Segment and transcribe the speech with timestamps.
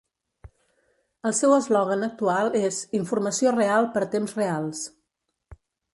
[1.29, 4.85] El seu eslògan actual és "Informació real per temps reals".